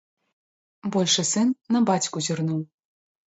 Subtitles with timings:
[0.95, 2.59] Большы сын на бацьку зірнуў.